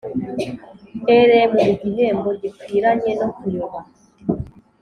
[1.29, 3.79] Rm igihembo gikwiranye no kuyoba